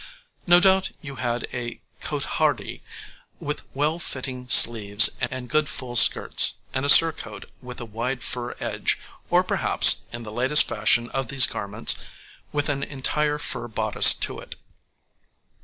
[0.47, 2.81] No doubt you had a cotehardie
[3.39, 8.55] with well fitting sleeves and good full skirts, and a surcoat with a wide fur
[8.59, 8.97] edge,
[9.29, 11.97] or perhaps, in the latest fashion of these garments,
[12.51, 14.55] with an entire fur bodice to it.